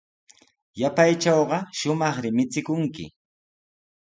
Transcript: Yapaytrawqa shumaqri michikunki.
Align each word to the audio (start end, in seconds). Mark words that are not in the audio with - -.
Yapaytrawqa 0.81 1.57
shumaqri 1.77 2.29
michikunki. 2.37 3.05